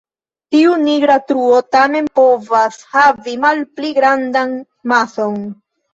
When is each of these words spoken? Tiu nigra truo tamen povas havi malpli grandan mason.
Tiu 0.53 0.71
nigra 0.85 1.17
truo 1.31 1.59
tamen 1.75 2.09
povas 2.21 2.79
havi 2.95 3.35
malpli 3.47 3.93
grandan 3.99 4.57
mason. 4.95 5.39